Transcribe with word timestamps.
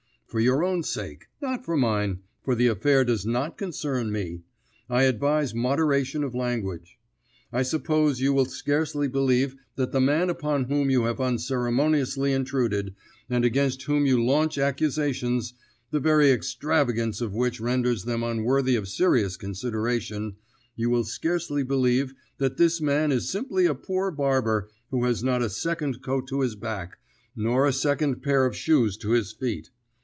For 0.27 0.39
your 0.39 0.63
own 0.63 0.81
sake 0.83 1.27
not 1.41 1.65
for 1.65 1.75
mine, 1.75 2.19
for 2.41 2.55
the 2.55 2.67
affair 2.67 3.03
does 3.03 3.25
not 3.25 3.57
concern 3.57 4.13
me 4.13 4.43
I 4.89 5.03
advise 5.03 5.53
moderation 5.53 6.23
of 6.23 6.33
language. 6.33 6.97
I 7.51 7.63
suppose 7.63 8.21
you 8.21 8.31
will 8.31 8.45
scarcely 8.45 9.09
believe 9.09 9.57
that 9.75 9.91
the 9.91 9.99
man 9.99 10.29
upon 10.29 10.69
whom 10.69 10.89
you 10.89 11.03
have 11.03 11.19
unceremoniously 11.19 12.31
intruded, 12.31 12.95
and 13.29 13.43
against 13.43 13.83
whom 13.83 14.05
you 14.05 14.23
launch 14.25 14.57
accusations, 14.57 15.53
the 15.89 15.99
very 15.99 16.31
extravagance 16.31 17.19
of 17.19 17.33
which 17.35 17.59
renders 17.59 18.05
them 18.05 18.23
unworthy 18.23 18.77
of 18.77 18.87
serious 18.87 19.35
consideration 19.35 20.37
you 20.77 20.89
will 20.89 21.03
scarcely 21.03 21.61
believe 21.61 22.13
that 22.37 22.55
this 22.55 22.79
man 22.79 23.11
is 23.11 23.29
simply 23.29 23.65
a 23.65 23.75
poor 23.75 24.11
barber 24.11 24.69
who 24.91 25.03
has 25.03 25.21
not 25.25 25.41
a 25.41 25.49
second 25.49 26.01
coat 26.01 26.25
to 26.29 26.39
his 26.39 26.55
back, 26.55 26.99
nor 27.35 27.65
a 27.67 27.73
second 27.73 28.23
pair 28.23 28.45
of 28.45 28.55
shoes 28.55 28.95
to 28.95 29.09
his 29.09 29.33
feet. 29.33 29.71